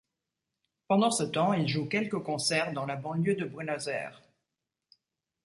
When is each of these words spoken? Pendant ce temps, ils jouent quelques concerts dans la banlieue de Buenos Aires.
Pendant 0.87 1.11
ce 1.11 1.21
temps, 1.21 1.53
ils 1.53 1.67
jouent 1.67 1.85
quelques 1.85 2.17
concerts 2.23 2.73
dans 2.73 2.87
la 2.87 2.95
banlieue 2.95 3.35
de 3.35 3.45
Buenos 3.45 3.85
Aires. 3.85 4.23